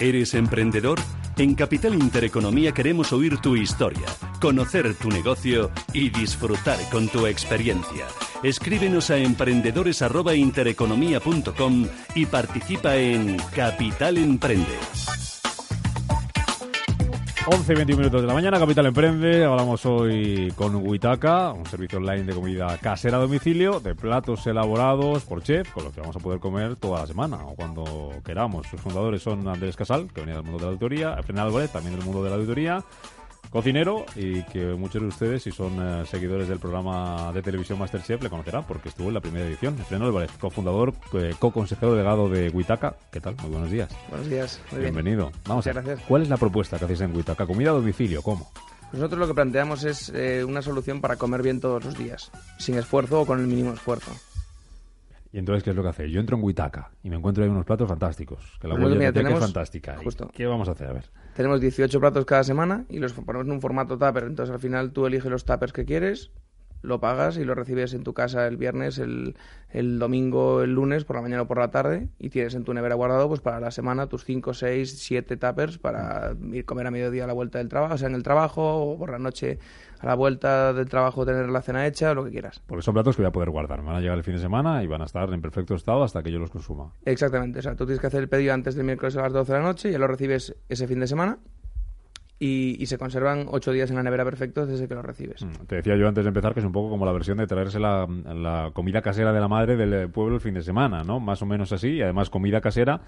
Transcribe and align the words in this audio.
¿Eres 0.00 0.32
emprendedor? 0.32 0.98
En 1.36 1.54
Capital 1.54 1.94
Intereconomía 1.94 2.72
queremos 2.72 3.12
oír 3.12 3.36
tu 3.36 3.54
historia, 3.54 4.06
conocer 4.40 4.94
tu 4.94 5.10
negocio 5.10 5.70
y 5.92 6.08
disfrutar 6.08 6.78
con 6.90 7.08
tu 7.08 7.26
experiencia. 7.26 8.06
Escríbenos 8.42 9.10
a 9.10 9.18
emprendedores@intereconomía.com 9.18 11.86
y 12.14 12.24
participa 12.24 12.96
en 12.96 13.36
Capital 13.54 14.16
Emprende. 14.16 14.78
11 17.46 17.72
y 17.72 17.76
21 17.76 17.98
minutos 17.98 18.20
de 18.20 18.26
la 18.26 18.34
mañana, 18.34 18.58
Capital 18.58 18.86
Emprende. 18.86 19.44
Hablamos 19.44 19.86
hoy 19.86 20.52
con 20.56 20.76
Huitaca, 20.76 21.52
un 21.52 21.64
servicio 21.64 21.98
online 21.98 22.24
de 22.24 22.34
comida 22.34 22.76
casera 22.78 23.16
a 23.16 23.20
domicilio, 23.20 23.80
de 23.80 23.94
platos 23.94 24.46
elaborados 24.46 25.24
por 25.24 25.42
chef, 25.42 25.72
con 25.72 25.84
los 25.84 25.94
que 25.94 26.00
vamos 26.00 26.14
a 26.16 26.20
poder 26.20 26.38
comer 26.38 26.76
toda 26.76 27.00
la 27.00 27.06
semana 27.06 27.38
o 27.46 27.54
cuando 27.54 28.12
queramos. 28.24 28.66
Sus 28.66 28.80
fundadores 28.80 29.22
son 29.22 29.48
Andrés 29.48 29.74
Casal, 29.74 30.08
que 30.12 30.20
venía 30.20 30.36
del 30.36 30.44
mundo 30.44 30.58
de 30.58 30.64
la 30.64 30.68
auditoría, 30.68 31.14
Efren 31.18 31.38
Álvarez, 31.38 31.72
también 31.72 31.96
del 31.96 32.04
mundo 32.04 32.22
de 32.22 32.28
la 32.28 32.36
auditoría, 32.36 32.84
cocinero 33.50 34.06
y 34.14 34.42
que 34.44 34.64
muchos 34.74 35.02
de 35.02 35.08
ustedes, 35.08 35.42
si 35.42 35.50
son 35.50 35.76
eh, 35.80 36.06
seguidores 36.06 36.48
del 36.48 36.58
programa 36.58 37.32
de 37.32 37.42
televisión 37.42 37.78
Masterchef, 37.78 38.22
le 38.22 38.30
conocerán 38.30 38.64
porque 38.66 38.88
estuvo 38.88 39.08
en 39.08 39.14
la 39.14 39.20
primera 39.20 39.46
edición. 39.46 39.78
Efren 39.78 40.02
Álvarez, 40.02 40.30
cofundador, 40.40 40.94
eh, 41.14 41.34
co-consejero 41.38 41.92
delegado 41.92 42.28
de 42.28 42.48
Huitaca. 42.50 42.94
¿Qué 43.10 43.20
tal? 43.20 43.34
Muy 43.42 43.50
buenos 43.50 43.70
días. 43.70 43.90
Buenos 44.08 44.28
días. 44.30 44.60
Muy 44.70 44.80
bien. 44.80 44.94
Bienvenido. 44.94 45.32
Vamos 45.46 45.66
a 45.66 45.70
Muchas 45.70 45.74
ver, 45.74 45.84
gracias. 45.84 46.08
¿cuál 46.08 46.22
es 46.22 46.28
la 46.28 46.36
propuesta 46.36 46.78
que 46.78 46.84
hacéis 46.84 47.00
en 47.00 47.14
Huitaca? 47.16 47.46
¿Comida 47.46 47.70
a 47.70 47.74
domicilio? 47.74 48.22
¿Cómo? 48.22 48.50
Nosotros 48.92 49.20
lo 49.20 49.28
que 49.28 49.34
planteamos 49.34 49.84
es 49.84 50.10
eh, 50.14 50.44
una 50.44 50.62
solución 50.62 51.00
para 51.00 51.16
comer 51.16 51.42
bien 51.42 51.60
todos 51.60 51.84
los 51.84 51.96
días, 51.96 52.30
sin 52.58 52.76
esfuerzo 52.76 53.20
o 53.20 53.26
con 53.26 53.38
el 53.38 53.46
mínimo 53.46 53.72
esfuerzo. 53.72 54.10
Y 55.32 55.38
entonces, 55.38 55.62
¿qué 55.62 55.70
es 55.70 55.76
lo 55.76 55.82
que 55.82 55.90
hacéis? 55.90 56.12
Yo 56.12 56.20
entro 56.20 56.36
en 56.36 56.42
Huitaca 56.42 56.90
y 57.02 57.10
me 57.10 57.16
encuentro 57.16 57.44
ahí 57.44 57.50
unos 57.50 57.64
platos 57.64 57.88
fantásticos. 57.88 58.58
Que 58.60 58.66
la 58.66 58.74
huella 58.74 59.12
mira, 59.12 59.30
es 59.30 59.38
fantástica. 59.38 59.96
¿Y 60.00 60.04
justo. 60.04 60.30
¿Qué 60.34 60.46
vamos 60.46 60.68
a 60.68 60.72
hacer? 60.72 60.88
A 60.88 60.92
ver. 60.92 61.10
Tenemos 61.34 61.60
18 61.60 62.00
platos 62.00 62.24
cada 62.24 62.42
semana 62.42 62.84
y 62.88 62.98
los 62.98 63.12
ponemos 63.12 63.46
en 63.46 63.52
un 63.52 63.60
formato 63.60 63.96
tupper. 63.96 64.24
Entonces 64.24 64.52
al 64.52 64.60
final 64.60 64.92
tú 64.92 65.06
eliges 65.06 65.30
los 65.30 65.44
tuppers 65.44 65.72
que 65.72 65.84
quieres, 65.84 66.32
lo 66.82 67.00
pagas 67.00 67.36
y 67.36 67.44
lo 67.44 67.54
recibes 67.54 67.94
en 67.94 68.04
tu 68.04 68.14
casa 68.14 68.46
el 68.46 68.56
viernes, 68.56 68.98
el, 68.98 69.36
el 69.70 69.98
domingo, 69.98 70.62
el 70.62 70.74
lunes, 70.74 71.04
por 71.04 71.16
la 71.16 71.22
mañana 71.22 71.42
o 71.42 71.46
por 71.46 71.58
la 71.58 71.70
tarde 71.70 72.08
y 72.18 72.30
tienes 72.30 72.54
en 72.54 72.64
tu 72.64 72.74
nevera 72.74 72.94
guardado 72.94 73.28
pues 73.28 73.40
para 73.40 73.60
la 73.60 73.70
semana 73.70 74.06
tus 74.06 74.24
5, 74.24 74.54
6, 74.54 74.98
7 74.98 75.36
tuppers 75.36 75.78
para 75.78 76.34
ir 76.52 76.64
comer 76.64 76.86
a 76.86 76.90
mediodía 76.90 77.24
a 77.24 77.26
la 77.26 77.32
vuelta 77.32 77.58
del 77.58 77.68
trabajo, 77.68 77.94
o 77.94 77.98
sea, 77.98 78.08
en 78.08 78.14
el 78.14 78.22
trabajo 78.22 78.62
o 78.62 78.98
por 78.98 79.10
la 79.10 79.18
noche 79.18 79.58
a 80.00 80.06
la 80.06 80.14
vuelta 80.14 80.72
del 80.72 80.88
trabajo 80.88 81.26
tener 81.26 81.48
la 81.48 81.60
cena 81.62 81.86
hecha, 81.86 82.14
lo 82.14 82.24
que 82.24 82.30
quieras. 82.30 82.62
Porque 82.66 82.82
son 82.82 82.94
platos 82.94 83.16
que 83.16 83.22
voy 83.22 83.28
a 83.28 83.32
poder 83.32 83.50
guardar. 83.50 83.82
Van 83.82 83.96
a 83.96 84.00
llegar 84.00 84.16
el 84.16 84.24
fin 84.24 84.34
de 84.34 84.40
semana 84.40 84.82
y 84.82 84.86
van 84.86 85.02
a 85.02 85.04
estar 85.04 85.30
en 85.32 85.42
perfecto 85.42 85.74
estado 85.74 86.02
hasta 86.02 86.22
que 86.22 86.32
yo 86.32 86.38
los 86.38 86.50
consuma. 86.50 86.92
Exactamente, 87.04 87.58
o 87.58 87.62
sea, 87.62 87.76
tú 87.76 87.84
tienes 87.84 88.00
que 88.00 88.06
hacer 88.06 88.20
el 88.20 88.28
pedido 88.28 88.54
antes 88.54 88.74
del 88.74 88.84
miércoles 88.84 89.16
a 89.16 89.22
las 89.22 89.32
12 89.32 89.52
de 89.52 89.58
la 89.58 89.64
noche, 89.64 89.92
ya 89.92 89.98
lo 89.98 90.06
recibes 90.06 90.56
ese 90.68 90.86
fin 90.86 91.00
de 91.00 91.06
semana 91.06 91.38
y, 92.42 92.82
y 92.82 92.86
se 92.86 92.96
conservan 92.98 93.46
8 93.50 93.70
días 93.70 93.90
en 93.90 93.96
la 93.96 94.02
nevera 94.02 94.24
perfectos 94.24 94.66
desde 94.66 94.88
que 94.88 94.94
lo 94.94 95.02
recibes. 95.02 95.42
Mm, 95.44 95.66
Te 95.66 95.76
decía 95.76 95.94
yo 95.96 96.08
antes 96.08 96.24
de 96.24 96.28
empezar 96.28 96.54
que 96.54 96.60
es 96.60 96.66
un 96.66 96.72
poco 96.72 96.88
como 96.90 97.04
la 97.04 97.12
versión 97.12 97.36
de 97.38 97.46
traerse 97.46 97.78
la, 97.78 98.08
la 98.34 98.70
comida 98.72 99.02
casera 99.02 99.32
de 99.32 99.40
la 99.40 99.46
madre 99.46 99.76
del 99.76 99.92
eh, 99.92 100.08
pueblo 100.08 100.36
el 100.36 100.40
fin 100.40 100.54
de 100.54 100.62
semana, 100.62 101.04
¿no? 101.04 101.20
Más 101.20 101.42
o 101.42 101.46
menos 101.46 101.70
así. 101.72 101.88
Y 101.90 102.02
además 102.02 102.30
comida 102.30 102.60
casera 102.62 103.02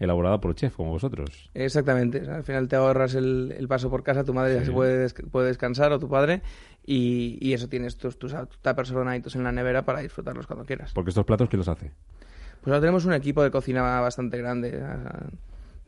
elaborada 0.00 0.40
por 0.40 0.54
chef, 0.54 0.74
como 0.74 0.90
vosotros. 0.90 1.50
Exactamente, 1.52 2.22
o 2.22 2.24
sea, 2.24 2.36
al 2.36 2.44
final 2.44 2.66
te 2.66 2.76
ahorras 2.76 3.14
el, 3.14 3.54
el 3.56 3.68
paso 3.68 3.90
por 3.90 4.02
casa, 4.02 4.24
tu 4.24 4.32
madre 4.32 4.54
ya 4.54 4.64
se 4.64 4.72
puede, 4.72 4.96
des- 4.98 5.14
puede 5.30 5.48
descansar 5.48 5.92
o 5.92 5.98
tu 5.98 6.08
padre 6.08 6.40
y, 6.86 7.36
y 7.40 7.52
eso 7.52 7.68
tienes 7.68 7.98
tus, 7.98 8.18
tus 8.18 8.34
tuppers 8.62 8.90
ordenaditos 8.92 9.36
en 9.36 9.44
la 9.44 9.52
nevera 9.52 9.84
para 9.84 10.00
disfrutarlos 10.00 10.46
cuando 10.46 10.64
quieras. 10.64 10.92
Porque 10.94 11.10
estos 11.10 11.26
platos, 11.26 11.50
¿quién 11.50 11.58
los 11.58 11.68
hace? 11.68 11.90
Pues 12.62 12.68
ahora 12.68 12.80
tenemos 12.80 13.04
un 13.04 13.12
equipo 13.12 13.42
de 13.42 13.50
cocina 13.50 14.00
bastante 14.00 14.38
grande. 14.38 14.68
o 14.76 14.78
sea, 14.78 15.26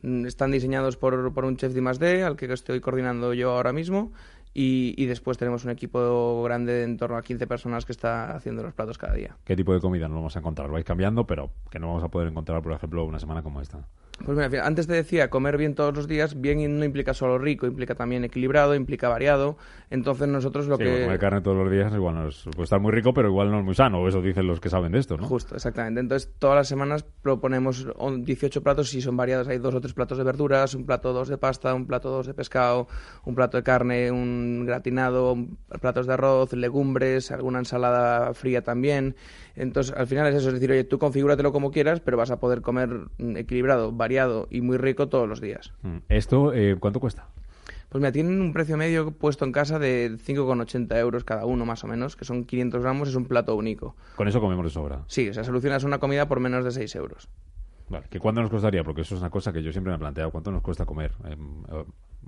Están 0.03 0.51
diseñados 0.51 0.97
por, 0.97 1.33
por 1.33 1.45
un 1.45 1.57
chef 1.57 1.73
de 1.73 1.81
I+D, 1.81 2.23
al 2.23 2.35
que 2.35 2.51
estoy 2.51 2.79
coordinando 2.79 3.33
yo 3.33 3.51
ahora 3.51 3.73
mismo. 3.73 4.11
Y, 4.53 4.93
y 4.97 5.05
después 5.05 5.37
tenemos 5.37 5.63
un 5.63 5.71
equipo 5.71 6.43
grande 6.43 6.73
de 6.73 6.83
en 6.83 6.97
torno 6.97 7.15
a 7.15 7.21
15 7.21 7.47
personas 7.47 7.85
que 7.85 7.93
está 7.93 8.35
haciendo 8.35 8.63
los 8.63 8.73
platos 8.73 8.97
cada 8.97 9.13
día. 9.13 9.37
¿Qué 9.45 9.55
tipo 9.55 9.73
de 9.73 9.79
comida 9.79 10.07
nos 10.09 10.15
vamos 10.15 10.35
a 10.35 10.39
encontrar? 10.39 10.69
Vais 10.69 10.83
cambiando, 10.83 11.25
pero 11.25 11.51
que 11.69 11.79
no 11.79 11.87
vamos 11.87 12.03
a 12.03 12.09
poder 12.09 12.27
encontrar, 12.27 12.61
por 12.61 12.73
ejemplo, 12.73 13.05
una 13.05 13.19
semana 13.19 13.43
como 13.43 13.61
esta. 13.61 13.87
Pues 14.25 14.37
mira, 14.37 14.65
antes 14.65 14.87
te 14.87 14.93
decía, 14.93 15.29
comer 15.29 15.57
bien 15.57 15.75
todos 15.75 15.95
los 15.95 16.07
días, 16.07 16.39
bien 16.39 16.79
no 16.79 16.85
implica 16.85 17.13
solo 17.13 17.37
rico, 17.37 17.65
implica 17.67 17.95
también 17.95 18.23
equilibrado, 18.23 18.75
implica 18.75 19.09
variado. 19.09 19.57
Entonces 19.89 20.27
nosotros 20.27 20.67
lo 20.67 20.77
Sí, 20.77 20.83
que... 20.83 21.01
comer 21.03 21.19
carne 21.19 21.41
todos 21.41 21.57
los 21.57 21.71
días 21.71 21.93
igual 21.93 22.15
no 22.15 22.27
es, 22.27 22.43
puede 22.51 22.63
estar 22.63 22.79
muy 22.79 22.91
rico, 22.91 23.13
pero 23.13 23.27
igual 23.29 23.51
no 23.51 23.59
es 23.59 23.65
muy 23.65 23.75
sano. 23.75 24.07
Eso 24.07 24.21
dicen 24.21 24.47
los 24.47 24.59
que 24.59 24.69
saben 24.69 24.91
de 24.91 24.99
esto, 24.99 25.17
¿no? 25.17 25.25
Justo, 25.27 25.55
exactamente. 25.55 25.99
Entonces, 25.99 26.31
todas 26.39 26.55
las 26.55 26.67
semanas 26.67 27.03
proponemos 27.21 27.87
on- 27.97 28.23
18 28.23 28.61
platos 28.63 28.93
y 28.93 29.01
son 29.01 29.17
variados. 29.17 29.47
Hay 29.47 29.57
dos 29.57 29.73
o 29.75 29.81
tres 29.81 29.93
platos 29.93 30.17
de 30.17 30.23
verduras, 30.23 30.73
un 30.75 30.85
plato 30.85 31.13
dos 31.13 31.27
de 31.27 31.37
pasta, 31.37 31.73
un 31.73 31.85
plato 31.87 32.09
dos 32.09 32.27
de 32.27 32.33
pescado, 32.33 32.87
un 33.25 33.35
plato 33.35 33.57
de 33.57 33.63
carne, 33.63 34.11
un 34.11 34.65
gratinado, 34.65 35.35
platos 35.81 36.07
de 36.07 36.13
arroz, 36.13 36.53
legumbres, 36.53 37.31
alguna 37.31 37.59
ensalada 37.59 38.33
fría 38.33 38.61
también. 38.61 39.15
Entonces, 39.55 39.93
al 39.95 40.07
final 40.07 40.27
es 40.27 40.35
eso, 40.35 40.47
es 40.49 40.53
decir, 40.55 40.71
oye, 40.71 40.83
tú 40.85 40.97
configúratelo 40.99 41.51
como 41.51 41.71
quieras, 41.71 41.99
pero 41.99 42.15
vas 42.17 42.31
a 42.31 42.39
poder 42.39 42.61
comer 42.61 42.89
mm, 43.17 43.35
equilibrado, 43.37 43.91
variado 43.91 44.10
y 44.49 44.61
muy 44.61 44.77
rico 44.77 45.09
todos 45.09 45.27
los 45.27 45.41
días. 45.41 45.73
Mm. 45.83 45.97
¿Esto 46.09 46.53
eh, 46.53 46.75
cuánto 46.79 46.99
cuesta? 46.99 47.27
Pues 47.89 48.01
mira, 48.01 48.11
tienen 48.11 48.39
un 48.41 48.53
precio 48.53 48.77
medio 48.77 49.11
puesto 49.11 49.43
en 49.43 49.51
casa 49.51 49.77
de 49.77 50.17
5,80 50.17 50.97
euros 50.97 51.25
cada 51.25 51.45
uno, 51.45 51.65
más 51.65 51.83
o 51.83 51.87
menos, 51.87 52.15
que 52.15 52.23
son 52.23 52.45
500 52.45 52.81
gramos, 52.81 53.09
es 53.09 53.15
un 53.15 53.25
plato 53.25 53.53
único. 53.55 53.95
Con 54.15 54.29
eso 54.29 54.39
comemos 54.39 54.63
de 54.63 54.71
sobra. 54.71 55.03
Sí, 55.07 55.27
o 55.27 55.33
sea, 55.33 55.43
solucionas 55.43 55.83
una 55.83 55.99
comida 55.99 56.27
por 56.27 56.39
menos 56.39 56.63
de 56.63 56.71
6 56.71 56.95
euros. 56.95 57.27
Vale. 57.89 58.05
¿Que 58.09 58.19
¿Cuánto 58.19 58.41
nos 58.41 58.49
costaría? 58.49 58.85
Porque 58.85 59.01
eso 59.01 59.15
es 59.15 59.21
una 59.21 59.29
cosa 59.29 59.51
que 59.51 59.61
yo 59.61 59.73
siempre 59.73 59.91
me 59.91 59.97
he 59.97 59.99
planteado. 59.99 60.31
¿Cuánto 60.31 60.51
nos 60.51 60.61
cuesta 60.61 60.85
comer? 60.85 61.11
Eh, 61.25 61.35
eh, 61.71 61.83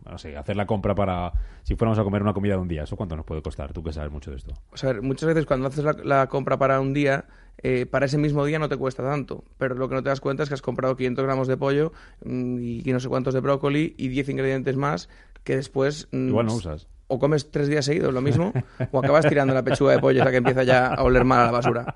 no 0.10 0.18
sé, 0.18 0.36
hacer 0.38 0.56
la 0.56 0.66
compra 0.66 0.96
para... 0.96 1.32
Si 1.64 1.76
fuéramos 1.76 1.98
a 2.00 2.04
comer 2.04 2.22
una 2.22 2.34
comida 2.34 2.56
de 2.56 2.62
un 2.62 2.68
día, 2.68 2.84
¿eso 2.84 2.96
cuánto 2.96 3.16
nos 3.16 3.26
puede 3.26 3.42
costar? 3.42 3.72
Tú 3.74 3.84
que 3.84 3.94
sabes 3.94 4.12
mucho 4.12 4.32
de 4.32 4.38
esto. 4.38 4.54
O 4.72 4.78
sea, 4.78 4.94
muchas 5.02 5.28
veces 5.28 5.46
cuando 5.46 5.68
haces 5.68 5.84
la, 5.84 5.96
la 6.04 6.28
compra 6.28 6.58
para 6.58 6.80
un 6.80 6.94
día, 6.94 7.26
eh, 7.62 7.86
para 7.86 8.06
ese 8.08 8.18
mismo 8.18 8.44
día 8.46 8.60
no 8.60 8.68
te 8.70 8.78
cuesta 8.78 9.04
tanto, 9.04 9.44
pero 9.58 9.76
lo 9.76 9.88
que 9.88 9.96
no 9.96 10.04
te 10.04 10.10
das 10.10 10.20
cuenta 10.20 10.44
es 10.44 10.50
que 10.50 10.56
has 10.56 10.62
comprado 10.62 10.96
500 10.98 11.24
gramos 11.24 11.48
de 11.48 11.56
pollo 11.58 11.94
mm, 12.26 12.58
y 12.60 12.84
no 12.92 13.00
sé 13.00 13.08
cuántos 13.08 13.34
de 13.34 13.40
brócoli 13.40 13.94
y 13.98 14.10
10 14.10 14.30
ingredientes 14.30 14.76
más 14.76 15.08
que 15.44 15.56
después... 15.56 16.08
mm, 16.12 16.30
Igual 16.30 16.46
no 16.48 16.56
usas. 16.56 16.88
O 17.08 17.20
comes 17.20 17.52
tres 17.52 17.68
días 17.68 17.86
seguidos 17.86 18.12
lo 18.14 18.22
mismo, 18.22 18.54
o 18.92 19.00
acabas 19.00 19.28
tirando 19.28 19.54
la 19.54 19.62
pechuga 19.62 19.92
de 19.92 20.00
pollo 20.00 20.22
hasta 20.22 20.32
que 20.32 20.38
empieza 20.38 20.64
ya 20.64 20.88
a 20.88 21.04
oler 21.04 21.26
mal 21.26 21.42
a 21.42 21.46
la 21.46 21.52
basura. 21.52 21.96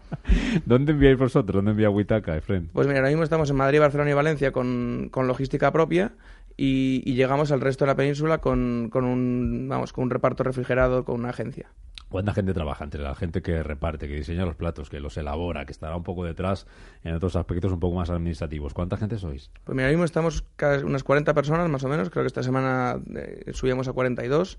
¿Dónde 0.65 0.91
enviáis 0.91 1.17
vosotros? 1.17 1.55
¿Dónde 1.55 1.71
envía 1.71 1.89
Huitaca, 1.89 2.35
Efren? 2.35 2.69
Pues 2.71 2.85
mira, 2.85 2.99
ahora 2.99 3.09
mismo 3.09 3.23
estamos 3.23 3.49
en 3.49 3.55
Madrid, 3.55 3.79
Barcelona 3.79 4.11
y 4.11 4.13
Valencia 4.13 4.51
con, 4.51 5.07
con 5.09 5.25
logística 5.25 5.71
propia 5.71 6.11
y, 6.57 7.01
y 7.05 7.13
llegamos 7.15 7.51
al 7.51 7.61
resto 7.61 7.85
de 7.85 7.91
la 7.91 7.95
península 7.95 8.39
con, 8.39 8.89
con 8.91 9.05
un, 9.05 9.67
vamos, 9.69 9.93
con 9.93 10.03
un 10.05 10.09
reparto 10.09 10.43
refrigerado 10.43 11.05
con 11.05 11.19
una 11.19 11.29
agencia. 11.29 11.69
¿Cuánta 12.09 12.33
gente 12.33 12.53
trabaja 12.53 12.85
entre 12.85 13.01
la 13.03 13.13
gente 13.15 13.41
que 13.41 13.61
reparte, 13.63 14.07
que 14.07 14.15
diseña 14.15 14.45
los 14.45 14.55
platos, 14.55 14.89
que 14.89 15.01
los 15.01 15.17
elabora, 15.17 15.65
que 15.65 15.73
estará 15.73 15.95
un 15.97 16.03
poco 16.03 16.23
detrás 16.23 16.65
en 17.03 17.13
otros 17.13 17.35
aspectos 17.35 17.71
un 17.73 17.81
poco 17.81 17.97
más 17.97 18.09
administrativos? 18.09 18.73
¿Cuánta 18.73 18.95
gente 18.95 19.17
sois? 19.17 19.51
Pues 19.65 19.75
mira, 19.75 19.87
ahora 19.87 19.91
mismo 19.97 20.05
estamos 20.05 20.45
casi 20.55 20.85
unas 20.85 21.03
40 21.03 21.33
personas 21.33 21.69
más 21.69 21.83
o 21.83 21.89
menos, 21.89 22.09
creo 22.09 22.23
que 22.23 22.27
esta 22.27 22.43
semana 22.43 22.97
eh, 23.13 23.51
subíamos 23.53 23.89
a 23.89 23.93
42. 23.93 24.57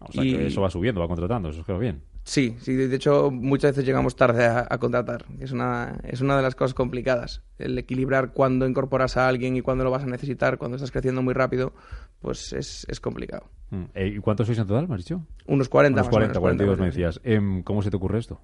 O 0.00 0.12
sea, 0.12 0.24
Y- 0.24 0.34
que 0.34 0.46
eso 0.48 0.62
va 0.62 0.70
subiendo, 0.70 1.00
va 1.00 1.06
contratando, 1.06 1.50
eso 1.50 1.60
es 1.60 1.66
que 1.66 1.72
va 1.72 1.78
bien. 1.78 2.02
Sí, 2.22 2.56
sí, 2.60 2.74
de 2.74 2.94
hecho 2.94 3.30
muchas 3.30 3.72
veces 3.72 3.86
llegamos 3.86 4.14
tarde 4.14 4.44
a, 4.44 4.66
a 4.68 4.78
contratar, 4.78 5.24
es 5.38 5.52
una, 5.52 5.98
es 6.04 6.20
una 6.20 6.36
de 6.36 6.42
las 6.42 6.54
cosas 6.54 6.74
complicadas. 6.74 7.42
El 7.58 7.76
equilibrar 7.78 8.32
cuándo 8.32 8.66
incorporas 8.66 9.16
a 9.16 9.26
alguien 9.26 9.56
y 9.56 9.62
cuándo 9.62 9.84
lo 9.84 9.90
vas 9.90 10.02
a 10.02 10.06
necesitar, 10.06 10.58
cuando 10.58 10.76
estás 10.76 10.90
creciendo 10.90 11.22
muy 11.22 11.34
rápido, 11.34 11.72
pues 12.20 12.52
es, 12.52 12.86
es 12.88 13.00
complicado. 13.00 13.48
Mm. 13.70 13.84
Eh, 13.94 14.06
¿Y 14.16 14.18
cuántos 14.18 14.46
sois 14.46 14.58
en 14.58 14.66
total, 14.66 14.86
me 14.86 14.94
has 14.94 15.00
dicho? 15.00 15.26
Unos 15.46 15.68
40 15.68 15.94
Unos 15.94 16.06
más 16.06 16.10
40, 16.10 16.38
o 16.38 16.42
menos, 16.42 16.58
42 16.58 16.78
me 16.78 16.86
decías. 16.86 17.20
Em, 17.24 17.62
¿Cómo 17.62 17.82
se 17.82 17.90
te 17.90 17.96
ocurre 17.96 18.18
esto? 18.18 18.40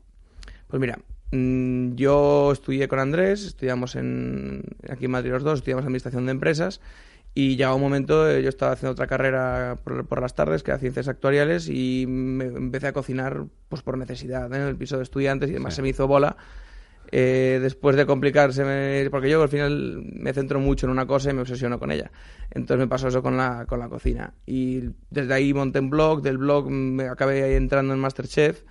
Pues 0.69 0.81
mira, 0.81 0.99
mm, 1.33 1.95
yo 1.95 2.53
estudié 2.53 2.89
con 2.89 2.99
Andrés, 2.99 3.45
estudiamos 3.45 3.95
en, 3.95 4.63
aquí 4.89 5.05
en 5.05 5.11
Madrid 5.11 5.31
los 5.31 5.43
dos, 5.43 5.59
estudiamos 5.59 5.85
Administración 5.85 6.27
de 6.27 6.33
Empresas 6.33 6.81
y 7.37 7.55
llegó 7.57 7.77
un 7.77 7.83
momento, 7.83 8.29
eh, 8.29 8.43
yo 8.43 8.49
estaba 8.49 8.73
haciendo 8.73 8.93
otra 8.93 9.07
carrera 9.07 9.79
por, 9.85 10.07
por 10.07 10.21
las 10.21 10.35
tardes, 10.35 10.63
que 10.65 10.71
era 10.73 10.79
Ciencias 10.81 11.07
Actuariales, 11.07 11.69
y 11.69 12.07
me 12.09 12.47
empecé 12.47 12.89
a 12.89 12.93
cocinar 12.93 13.45
pues 13.69 13.83
por 13.83 13.97
necesidad 13.99 14.53
¿eh? 14.53 14.57
en 14.57 14.63
el 14.63 14.75
piso 14.77 14.97
de 14.97 15.03
estudiantes 15.05 15.49
y 15.51 15.53
además 15.53 15.75
Sí. 15.75 15.77
se 15.77 15.83
me 15.83 15.91
hizo 15.91 16.09
bola. 16.09 16.37
Eh, 17.13 17.61
después 17.63 17.95
de 17.95 18.05
complicarse, 18.05 18.65
me- 18.65 19.09
porque 19.11 19.31
yo 19.31 19.41
al 19.41 19.49
final 19.49 20.03
me 20.13 20.33
centro 20.33 20.59
mucho 20.59 20.87
en 20.87 20.91
una 20.93 21.07
cosa 21.07 21.31
y 21.31 21.35
me 21.35 21.43
obsesiono 21.43 21.79
con 21.79 21.93
ella. 21.93 22.11
Entonces 22.51 22.79
me 22.81 22.89
pasó 22.89 23.07
eso 23.09 23.23
con 23.23 23.37
la, 23.37 23.65
con 23.67 23.79
la 23.79 23.89
cocina. 23.89 24.35
Y 24.45 24.91
desde 25.11 25.33
ahí 25.35 25.55
monté 25.55 25.79
un 25.79 25.91
blog, 25.91 26.23
del 26.23 26.39
blog 26.39 26.69
me 26.71 27.05
acabé 27.09 27.55
entrando 27.55 27.93
en 27.95 28.01
Masterchef. 28.01 28.63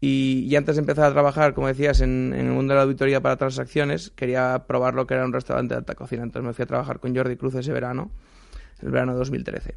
Y, 0.00 0.54
antes 0.56 0.76
de 0.76 0.80
empezar 0.80 1.06
a 1.06 1.12
trabajar, 1.12 1.54
como 1.54 1.68
decías, 1.68 2.00
en, 2.00 2.34
en 2.34 2.46
el 2.46 2.52
mundo 2.52 2.74
de 2.74 2.76
la 2.76 2.82
auditoría 2.82 3.20
para 3.22 3.36
transacciones, 3.36 4.10
quería 4.10 4.64
probar 4.66 4.94
lo 4.94 5.06
que 5.06 5.14
era 5.14 5.24
un 5.24 5.32
restaurante 5.32 5.74
de 5.74 5.78
alta 5.78 5.94
cocina. 5.94 6.22
Entonces 6.22 6.46
me 6.46 6.52
fui 6.52 6.64
a 6.64 6.66
trabajar 6.66 7.00
con 7.00 7.16
Jordi 7.16 7.36
Cruz 7.36 7.54
ese 7.54 7.72
verano, 7.72 8.10
el 8.82 8.90
verano 8.90 9.12
de 9.12 9.18
2013. 9.18 9.74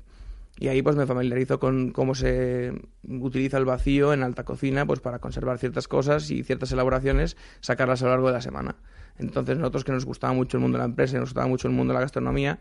Y 0.60 0.68
ahí 0.68 0.82
pues 0.82 0.98
me 0.98 1.06
familiarizo 1.06 1.58
con 1.58 1.92
cómo 1.92 2.16
se 2.16 2.74
utiliza 3.08 3.58
el 3.58 3.64
vacío 3.64 4.12
en 4.12 4.24
alta 4.24 4.44
cocina 4.44 4.86
pues 4.86 5.00
para 5.00 5.20
conservar 5.20 5.58
ciertas 5.58 5.88
cosas 5.88 6.30
y 6.32 6.44
ciertas 6.44 6.72
elaboraciones, 6.74 7.38
sacarlas 7.62 8.02
a 8.02 8.06
lo 8.06 8.12
largo 8.12 8.28
de 8.28 8.34
la 8.34 8.42
semana. 8.42 8.76
Entonces 9.18 9.58
nosotros 9.58 9.86
que 9.86 9.94
nos 9.94 10.06
gustaba 10.06 10.34
mucho 10.34 10.58
el 10.58 10.62
mundo 10.62 10.78
de 10.78 10.84
la 10.84 10.90
empresa 10.90 11.16
y 11.16 11.20
nos 11.20 11.30
gustaba 11.30 11.48
mucho 11.48 11.70
el 11.70 11.74
mundo 11.74 11.94
de 11.94 11.96
la 11.96 12.02
gastronomía, 12.02 12.60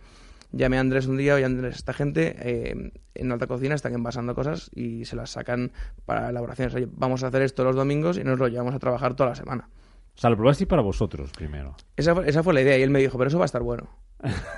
llamé 0.52 0.76
a 0.78 0.80
Andrés 0.80 1.06
un 1.06 1.16
día, 1.16 1.34
oye 1.34 1.44
Andrés, 1.44 1.76
esta 1.76 1.92
gente 1.92 2.36
eh, 2.40 2.92
en 3.14 3.32
alta 3.32 3.46
cocina 3.46 3.74
están 3.74 3.94
envasando 3.94 4.34
cosas 4.34 4.70
y 4.74 5.04
se 5.04 5.16
las 5.16 5.30
sacan 5.30 5.72
para 6.06 6.30
elaboraciones. 6.30 6.74
Oye, 6.74 6.88
vamos 6.90 7.22
a 7.24 7.28
hacer 7.28 7.42
esto 7.42 7.64
los 7.64 7.76
domingos 7.76 8.18
y 8.18 8.24
nos 8.24 8.38
lo 8.38 8.48
llevamos 8.48 8.74
a 8.74 8.78
trabajar 8.78 9.14
toda 9.14 9.30
la 9.30 9.34
semana. 9.36 9.68
O 10.16 10.20
sea, 10.20 10.30
lo 10.30 10.36
probaste 10.36 10.66
para 10.66 10.82
vosotros 10.82 11.30
primero. 11.30 11.76
Esa, 11.96 12.12
fue- 12.14 12.28
esa 12.28 12.42
fue 12.42 12.52
la 12.52 12.60
idea 12.62 12.76
y 12.76 12.82
él 12.82 12.90
me 12.90 12.98
dijo, 12.98 13.16
pero 13.18 13.28
eso 13.28 13.38
va 13.38 13.44
a 13.44 13.46
estar 13.46 13.62
bueno. 13.62 13.88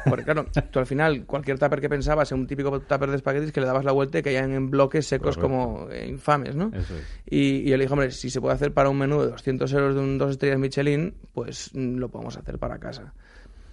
Porque 0.08 0.24
claro, 0.24 0.46
tú 0.70 0.78
al 0.78 0.86
final, 0.86 1.26
cualquier 1.26 1.58
tupper 1.58 1.82
que 1.82 1.90
pensabas, 1.90 2.32
un 2.32 2.46
típico 2.46 2.80
tupper 2.80 3.10
de 3.10 3.16
espaguetis 3.16 3.52
que 3.52 3.60
le 3.60 3.66
dabas 3.66 3.84
la 3.84 3.92
vuelta 3.92 4.18
y 4.18 4.22
caían 4.22 4.52
en 4.52 4.70
bloques 4.70 5.06
secos 5.06 5.36
Correcto. 5.36 5.42
como 5.54 5.90
eh, 5.90 6.08
infames, 6.08 6.56
¿no? 6.56 6.70
Eso 6.72 6.94
es. 6.96 7.04
Y, 7.26 7.56
y 7.56 7.64
yo 7.68 7.76
le 7.76 7.84
dije, 7.84 7.92
hombre, 7.92 8.10
si 8.10 8.30
se 8.30 8.40
puede 8.40 8.54
hacer 8.54 8.72
para 8.72 8.88
un 8.88 8.96
menú 8.96 9.20
de 9.20 9.28
200 9.32 9.70
euros 9.74 9.94
de 9.94 10.00
un 10.00 10.16
dos 10.16 10.30
estrellas 10.30 10.58
Michelin, 10.58 11.14
pues 11.34 11.72
mm, 11.74 11.96
lo 11.96 12.08
podemos 12.08 12.38
hacer 12.38 12.58
para 12.58 12.78
casa. 12.78 13.12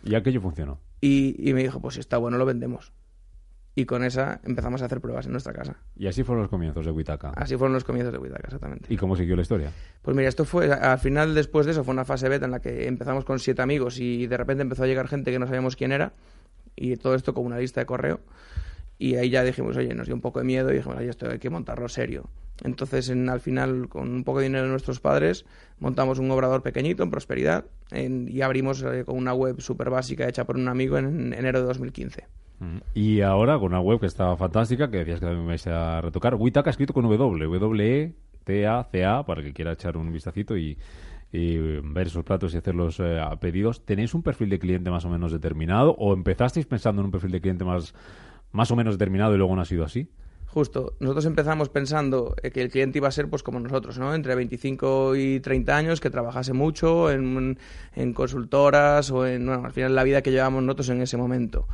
Y 0.08 0.16
aquello 0.16 0.42
funcionó. 0.42 0.80
Y, 1.02 1.36
y 1.50 1.54
me 1.54 1.62
dijo, 1.62 1.80
pues 1.82 1.96
si 1.96 2.00
está 2.00 2.18
bueno, 2.18 2.38
lo 2.38 2.46
vendemos. 2.46 2.94
Y 3.76 3.86
con 3.86 4.04
esa 4.04 4.42
empezamos 4.44 4.82
a 4.82 4.86
hacer 4.86 5.00
pruebas 5.02 5.28
en 5.28 5.34
nuestra 5.34 5.54
casa. 5.54 5.76
Y 5.96 6.08
así 6.08 6.24
fueron 6.24 6.42
los 6.42 6.50
comienzos 6.50 6.84
de 6.84 6.92
Witaka. 6.92 7.30
Así 7.36 7.56
fueron 7.58 7.74
los 7.74 7.84
comienzos 7.84 8.12
de 8.12 8.18
Huitaca, 8.18 8.46
exactamente. 8.46 8.92
¿Y 8.92 8.98
cómo 8.98 9.16
siguió 9.16 9.36
la 9.36 9.44
historia? 9.44 9.72
Pues 10.02 10.18
mira, 10.18 10.28
esto 10.30 10.46
fue, 10.46 10.72
al 10.74 10.98
final 10.98 11.36
después 11.36 11.68
de 11.68 11.74
eso, 11.74 11.84
fue 11.84 11.94
una 11.94 12.04
fase 12.04 12.28
beta 12.28 12.46
en 12.46 12.52
la 12.52 12.60
que 12.60 12.88
empezamos 12.88 13.24
con 13.24 13.38
siete 13.38 13.62
amigos 13.62 14.00
y 14.00 14.26
de 14.26 14.36
repente 14.36 14.64
empezó 14.64 14.84
a 14.84 14.88
llegar 14.88 15.08
gente 15.08 15.32
que 15.32 15.38
no 15.38 15.46
sabíamos 15.46 15.76
quién 15.76 15.92
era 15.92 16.14
y 16.76 16.96
todo 16.96 17.14
esto 17.14 17.36
con 17.36 17.46
una 17.46 17.60
lista 17.60 17.80
de 17.82 17.86
correo. 17.86 18.20
Y 18.98 19.14
ahí 19.18 19.30
ya 19.30 19.44
dijimos, 19.44 19.78
oye, 19.78 19.94
nos 19.94 20.08
dio 20.08 20.16
un 20.16 20.22
poco 20.22 20.40
de 20.40 20.46
miedo 20.46 20.72
y 20.72 20.78
dijimos, 20.78 20.98
oye, 20.98 21.10
esto 21.10 21.30
hay 21.30 21.38
que 21.38 21.52
montarlo 21.52 21.88
serio. 21.88 22.28
Entonces, 22.64 23.10
en- 23.10 23.30
al 23.30 23.42
final, 23.42 23.90
con 23.90 24.10
un 24.10 24.24
poco 24.24 24.40
de 24.40 24.46
dinero 24.46 24.64
de 24.64 24.72
nuestros 24.72 25.00
padres, 25.00 25.46
montamos 25.80 26.18
un 26.18 26.32
obrador 26.32 26.64
pequeñito 26.64 27.04
en 27.04 27.12
Prosperidad 27.12 27.66
en- 27.92 28.28
y 28.30 28.42
abrimos 28.42 28.84
eh, 28.84 29.04
con 29.06 29.18
una 29.18 29.34
web 29.34 29.62
súper 29.62 29.90
básica 29.90 30.28
hecha 30.28 30.46
por 30.46 30.56
un 30.58 30.68
amigo 30.68 30.98
en, 30.98 31.34
enero 31.34 31.60
de 31.62 31.68
2015. 31.68 32.26
Mm. 32.60 32.78
Y 32.94 33.22
ahora 33.22 33.56
con 33.60 33.68
una 33.72 33.80
web 33.82 34.00
que 34.00 34.08
está 34.08 34.36
fantástica, 34.36 34.90
que 34.90 34.98
decías 34.98 35.20
que 35.20 35.26
también 35.26 35.44
me 35.44 35.50
vais 35.50 35.68
a 35.68 36.02
retocar. 36.02 36.36
Witaka 36.36 36.70
escrito 36.72 36.94
con 36.94 37.04
W, 37.04 37.60
W-E-T-A-C-A, 37.60 39.26
para 39.26 39.42
el 39.42 39.48
que 39.48 39.54
quiera 39.54 39.74
echar 39.74 39.98
un 39.98 40.12
vistacito 40.12 40.58
y, 40.58 40.78
y 41.32 41.58
ver 41.58 42.08
esos 42.08 42.24
platos 42.24 42.54
y 42.54 42.58
hacer 42.58 42.76
los 42.76 43.00
eh, 43.00 43.20
pedidos. 43.40 43.86
¿Tenéis 43.86 44.14
un 44.14 44.24
perfil 44.24 44.50
de 44.50 44.60
cliente 44.60 44.90
más 44.90 45.06
o 45.06 45.10
menos 45.10 45.32
determinado 45.32 45.92
o 45.98 46.14
empezasteis 46.14 46.66
pensando 46.66 47.02
en 47.02 47.06
un 47.06 47.12
perfil 47.12 47.32
de 47.32 47.42
cliente 47.42 47.64
más, 47.64 47.94
más 48.52 48.72
o 48.72 48.76
menos 48.76 48.96
determinado 48.96 49.34
y 49.36 49.38
luego 49.38 49.56
no 49.56 49.62
ha 49.62 49.66
sido 49.66 49.84
así? 49.84 50.10
Justo, 50.58 50.96
nosotros 51.00 51.28
empezamos 51.28 51.70
pensando 51.70 52.36
eh, 52.42 52.50
que 52.50 52.64
el 52.64 52.72
cliente 52.72 52.98
iba 52.98 53.08
a 53.08 53.12
ser 53.12 53.30
pues 53.30 53.44
como 53.44 53.60
nosotros, 53.60 54.00
¿no? 54.00 54.16
Entre 54.16 54.34
25 54.34 55.16
y 55.16 55.40
30 55.40 55.78
años, 55.78 56.02
que 56.02 56.10
trabajase 56.10 56.52
mucho 56.52 57.12
en, 57.12 57.60
en 57.96 58.14
consultoras 58.14 59.12
o 59.12 59.28
en, 59.28 59.46
bueno, 59.46 59.66
al 59.66 59.72
final 59.72 59.94
la 59.94 60.04
vida 60.04 60.24
que 60.24 60.32
llevamos 60.32 60.64
nosotros 60.64 60.90
en 60.90 61.04
ese 61.04 61.16
momento. 61.16 61.68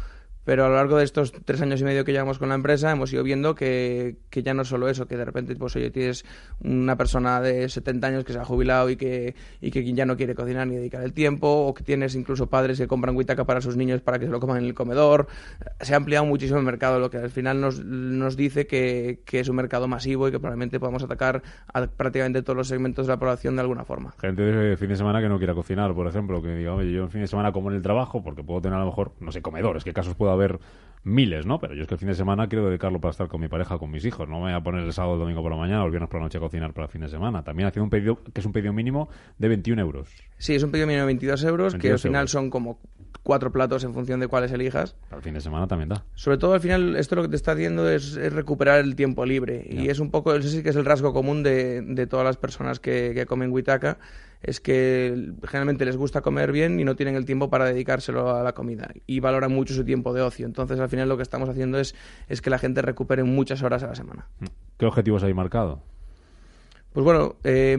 Pero 0.46 0.66
a 0.66 0.70
lo 0.70 0.76
largo 0.76 0.98
de 0.98 1.04
estos 1.04 1.32
tres 1.46 1.62
años 1.62 1.82
y 1.82 1.84
medio 1.84 2.04
que 2.04 2.12
llevamos 2.12 2.40
con 2.40 2.50
la 2.50 2.56
empresa 2.56 2.92
hemos 2.92 3.12
ido 3.14 3.24
viendo 3.24 3.56
que, 3.56 4.18
que 4.30 4.44
ya 4.44 4.54
no 4.54 4.64
es 4.64 4.68
solo 4.68 4.90
eso, 4.90 5.08
que 5.08 5.18
de 5.18 5.26
repente 5.26 5.56
pues 5.56 5.76
oye, 5.76 5.90
tienes 5.90 6.26
una 6.64 6.98
persona 6.98 7.42
de 7.42 7.70
70 7.70 8.08
años 8.08 8.24
que 8.24 8.34
se 8.34 8.40
ha 8.40 8.46
jubilado 8.46 8.90
y 8.90 8.96
que, 8.96 9.36
y 9.62 9.72
que 9.72 9.94
ya 9.94 10.06
no 10.06 10.18
quiere 10.18 10.36
cocinar 10.36 10.68
ni 10.68 10.76
dedicar 10.76 11.04
el 11.04 11.14
tiempo, 11.14 11.48
o 11.48 11.74
que 11.74 11.84
tienes 11.84 12.16
incluso 12.16 12.48
padres 12.48 12.78
que 12.78 12.88
compran 12.88 13.16
huitaca 13.16 13.46
para 13.46 13.62
sus 13.62 13.78
niños 13.78 14.02
para 14.02 14.20
que 14.20 14.26
se 14.26 14.32
lo 14.32 14.40
coman 14.40 14.58
en 14.58 14.66
el 14.66 14.74
comedor. 14.74 15.28
Se 15.82 15.94
ha 15.94 15.98
ampliado 15.98 16.26
muchísimo 16.26 16.60
el 16.60 16.66
mercado, 16.66 17.00
lo 17.00 17.10
que 17.10 17.18
al 17.18 17.30
final 17.30 17.62
nos, 17.62 17.84
nos 17.84 18.36
dice 18.36 18.68
que, 18.68 19.22
que 19.26 19.40
es 19.40 19.50
un 19.50 19.56
mercado 19.56 19.88
masivo 19.88 20.28
y 20.28 20.32
que 20.32 20.40
probablemente 20.40 20.80
podamos 20.80 21.04
atacar 21.04 21.42
a 21.74 21.88
prácticamente 21.88 22.42
todos 22.42 22.58
los 22.58 22.68
segmentos 22.68 23.08
de 23.08 23.14
la 23.14 23.20
población 23.20 23.56
de 23.56 23.62
alguna 23.62 23.86
forma. 23.86 24.14
Gente 24.20 24.42
de 24.44 24.78
fin 24.78 24.90
de 24.90 24.96
semana 24.96 25.22
que 25.22 25.30
no 25.30 25.38
quiera 25.38 25.54
cocinar, 25.54 25.94
por 25.94 26.08
ejemplo, 26.08 26.42
que 26.42 26.56
diga, 26.56 26.74
oye, 26.74 26.92
yo 26.92 27.04
en 27.04 27.10
fin 27.10 27.22
de 27.22 27.28
semana 27.28 27.52
como 27.52 27.70
en 27.70 27.78
el 27.78 27.82
trabajo, 27.82 28.24
porque 28.24 28.44
puedo 28.44 28.62
tener 28.62 28.78
a 28.78 28.82
lo 28.82 28.88
mejor, 28.88 29.14
no 29.20 29.32
sé, 29.32 29.42
comedores, 29.42 29.84
que 29.84 29.94
casos 29.94 30.16
puede 30.36 30.46
haber 30.46 30.60
miles, 31.04 31.46
¿no? 31.46 31.60
Pero 31.60 31.76
yo 31.76 31.82
es 31.82 31.88
que 31.88 31.96
el 31.96 32.00
fin 32.00 32.08
de 32.08 32.16
semana 32.16 32.48
quiero 32.48 32.68
dedicarlo 32.68 33.00
para 33.00 33.12
estar 33.12 33.28
con 33.28 33.42
mi 33.42 33.48
pareja, 33.48 33.78
con 33.78 33.92
mis 33.92 34.06
hijos. 34.06 34.28
No 34.28 34.36
me 34.36 34.44
voy 34.44 34.54
a 34.54 34.62
poner 34.62 34.84
el 34.84 34.94
sábado, 34.94 35.16
el 35.16 35.20
domingo 35.20 35.42
por 35.42 35.52
la 35.52 35.58
mañana 35.58 35.84
o 35.84 35.86
el 35.86 35.92
viernes 35.92 36.10
por 36.10 36.20
la 36.20 36.26
noche 36.26 36.38
a 36.38 36.42
cocinar 36.42 36.74
para 36.74 36.86
el 36.86 36.92
fin 36.92 37.02
de 37.02 37.10
semana. 37.10 37.44
También 37.44 37.68
haciendo 37.68 37.86
un 37.86 37.90
pedido, 37.90 38.20
que 38.34 38.40
es 38.40 38.46
un 38.46 38.54
pedido 38.54 38.74
mínimo 38.74 39.10
de 39.38 39.48
21 39.50 39.82
euros. 39.82 40.10
Sí, 40.38 40.56
es 40.56 40.64
un 40.64 40.72
pedido 40.72 40.88
mínimo 40.88 41.02
de 41.02 41.08
22 41.08 41.44
euros, 41.44 41.74
que 41.74 41.90
22 41.90 41.94
al 41.94 42.10
final 42.10 42.22
euros. 42.22 42.32
son 42.32 42.50
como 42.50 42.80
cuatro 43.22 43.52
platos 43.52 43.84
en 43.84 43.94
función 43.94 44.20
de 44.20 44.28
cuáles 44.28 44.52
elijas. 44.52 44.96
Para 45.10 45.18
el 45.18 45.24
fin 45.24 45.34
de 45.34 45.42
semana 45.42 45.68
también 45.68 45.90
da. 45.90 46.06
Sobre 46.14 46.38
todo 46.38 46.54
al 46.54 46.62
final 46.62 46.96
esto 46.96 47.16
lo 47.16 47.24
que 47.24 47.30
te 47.30 47.36
está 47.36 47.54
haciendo 47.54 47.90
es, 47.90 48.16
es 48.16 48.34
recuperar 48.34 48.80
el 48.80 48.96
tiempo 48.96 49.26
libre 49.26 49.66
y 49.70 49.90
es 49.90 50.00
un 50.00 50.12
poco, 50.12 50.34
ese 50.36 50.50
sí 50.50 50.64
que 50.64 50.70
es 50.70 50.76
el 50.76 50.86
rasgo 50.86 51.14
común 51.14 51.44
de, 51.44 51.82
de 51.82 52.08
todas 52.08 52.26
las 52.26 52.38
personas 52.38 52.80
que, 52.80 53.12
que 53.14 53.26
comen 53.26 53.52
huitaca, 53.52 53.98
es 54.44 54.60
que 54.60 55.32
generalmente 55.46 55.86
les 55.86 55.98
gusta 55.98 56.22
comer 56.22 56.52
bien 56.52 56.80
y 56.80 56.84
no 56.84 56.96
tienen 56.96 57.16
el 57.16 57.26
tiempo 57.26 57.50
para 57.50 57.66
dedicárselo 57.66 58.36
a 58.36 58.44
la 58.44 58.54
comida 58.54 58.92
y 59.08 59.20
valoran 59.22 59.52
mucho 59.52 59.74
su 59.74 59.84
tiempo 59.86 60.14
de 60.14 60.22
ocio. 60.22 60.46
Entonces 60.46 60.80
al 60.80 60.90
final 60.90 61.08
lo 61.10 61.16
que 61.18 61.24
estamos 61.24 61.48
haciendo 61.50 61.80
es, 61.80 61.96
es 62.28 62.42
que 62.42 62.50
la 62.50 62.60
gente 62.60 62.82
recupere 62.82 63.24
muchas 63.24 63.64
horas 63.64 63.82
a 63.84 63.88
la 63.88 63.96
semana. 63.96 64.28
¿Qué 64.78 64.86
objetivos 64.86 65.24
hay 65.24 65.34
marcado? 65.34 65.82
Pues 66.92 67.04
bueno, 67.04 67.38
eh, 67.44 67.76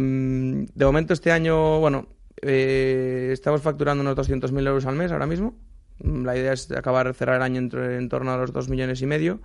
de 0.75 0.85
momento 0.85 1.13
este 1.13 1.31
año, 1.31 1.79
bueno, 1.81 2.09
eh, 2.43 3.31
estamos 3.33 3.63
facturando 3.63 4.03
unos 4.03 4.17
200.000 4.17 4.67
euros 4.67 4.87
al 4.87 4.97
mes 4.97 5.13
ahora 5.13 5.27
mismo. 5.27 5.55
Mm, 6.03 6.25
La 6.25 6.37
idea 6.37 6.53
es 6.53 6.71
acabar 6.73 7.07
de 7.07 7.13
cerrar 7.15 7.37
el 7.37 7.43
año 7.43 7.59
entre- 7.59 7.97
en 7.99 8.09
torno 8.09 8.33
a 8.33 8.37
los 8.39 8.53
2 8.53 8.69
millones 8.69 9.01
y 9.03 9.07
medio. 9.07 9.41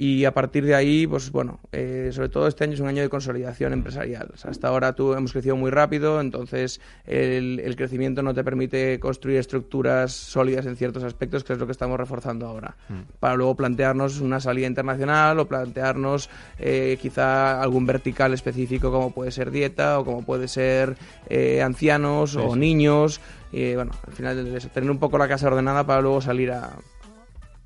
Y 0.00 0.26
a 0.26 0.32
partir 0.32 0.64
de 0.64 0.76
ahí, 0.76 1.08
pues 1.08 1.32
bueno, 1.32 1.58
eh, 1.72 2.10
sobre 2.12 2.28
todo 2.28 2.46
este 2.46 2.62
año 2.62 2.74
es 2.74 2.78
un 2.78 2.86
año 2.86 3.02
de 3.02 3.08
consolidación 3.08 3.72
empresarial. 3.72 4.30
O 4.32 4.36
sea, 4.36 4.52
hasta 4.52 4.68
ahora 4.68 4.92
tú 4.92 5.12
hemos 5.12 5.32
crecido 5.32 5.56
muy 5.56 5.72
rápido, 5.72 6.20
entonces 6.20 6.80
el, 7.04 7.58
el 7.58 7.74
crecimiento 7.74 8.22
no 8.22 8.32
te 8.32 8.44
permite 8.44 9.00
construir 9.00 9.38
estructuras 9.38 10.12
sólidas 10.12 10.66
en 10.66 10.76
ciertos 10.76 11.02
aspectos, 11.02 11.42
que 11.42 11.52
es 11.52 11.58
lo 11.58 11.66
que 11.66 11.72
estamos 11.72 11.98
reforzando 11.98 12.46
ahora. 12.46 12.76
Para 13.18 13.34
luego 13.34 13.56
plantearnos 13.56 14.20
una 14.20 14.38
salida 14.38 14.68
internacional 14.68 15.40
o 15.40 15.48
plantearnos 15.48 16.30
eh, 16.60 16.96
quizá 17.02 17.60
algún 17.60 17.84
vertical 17.84 18.32
específico 18.32 18.92
como 18.92 19.10
puede 19.10 19.32
ser 19.32 19.50
dieta 19.50 19.98
o 19.98 20.04
como 20.04 20.22
puede 20.22 20.46
ser 20.46 20.96
eh, 21.28 21.60
ancianos 21.60 22.36
o 22.36 22.54
niños. 22.54 23.20
Y 23.50 23.74
bueno, 23.74 23.90
al 24.06 24.12
final 24.12 24.46
eso, 24.54 24.68
tener 24.68 24.92
un 24.92 24.98
poco 24.98 25.18
la 25.18 25.26
casa 25.26 25.48
ordenada 25.48 25.84
para 25.84 26.00
luego 26.02 26.20
salir 26.20 26.52
a, 26.52 26.76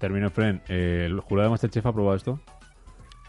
Termino, 0.03 0.31
Fren. 0.31 0.61
eh, 0.69 1.05
¿El 1.07 1.21
jurado 1.21 1.45
de 1.47 1.51
Masterchef 1.51 1.87
ha 1.87 1.93
probado 1.93 2.17
esto? 2.17 2.41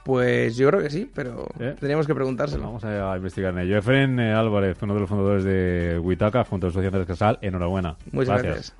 Pues 0.04 0.58
yo 0.58 0.68
creo 0.70 0.81
que 0.81 0.90
sí, 0.90 1.08
pero 1.14 1.48
¿Eh? 1.60 1.75
teníamos 1.80 2.08
que 2.08 2.16
preguntárselo. 2.16 2.64
Vamos 2.64 2.84
a 2.84 3.16
investigar 3.16 3.54
en 3.54 3.60
ello. 3.60 3.78
Efren 3.78 4.20
eh, 4.20 4.34
Álvarez, 4.34 4.75
uno 4.81 4.96
de 4.96 5.00
los 5.02 5.08
fundadores 5.08 5.44
de 5.44 6.00
Huitaca, 6.02 6.44
junto 6.44 6.66
a 6.66 6.72
socios 6.72 6.92
de 6.92 7.06
Casal, 7.06 7.38
enhorabuena. 7.42 7.96
Muchas 8.12 8.42
gracias. 8.42 8.75